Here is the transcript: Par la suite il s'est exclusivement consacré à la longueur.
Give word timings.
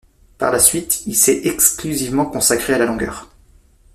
Par 0.39 0.51
la 0.51 0.57
suite 0.57 1.05
il 1.05 1.15
s'est 1.15 1.41
exclusivement 1.43 2.25
consacré 2.25 2.73
à 2.73 2.79
la 2.79 2.87
longueur. 2.87 3.29